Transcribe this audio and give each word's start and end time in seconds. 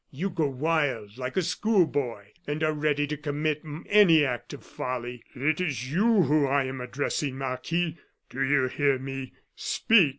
You 0.09 0.31
go 0.31 0.47
wild 0.47 1.19
like 1.19 1.37
a 1.37 1.43
school 1.43 1.85
boy 1.85 2.33
and 2.47 2.63
are 2.63 2.73
ready 2.73 3.05
to 3.05 3.15
commit 3.15 3.61
any 3.87 4.25
act 4.25 4.51
of 4.51 4.63
folly. 4.65 5.23
It 5.35 5.61
is 5.61 5.91
you 5.91 6.23
who 6.23 6.47
I 6.47 6.63
am 6.63 6.81
addressing, 6.81 7.37
Marquis. 7.37 7.99
Do 8.31 8.41
you 8.41 8.67
hear 8.67 8.97
me? 8.97 9.33
Speak! 9.55 10.09